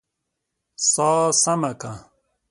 [0.91, 1.09] سا
[1.43, 1.91] سمه که!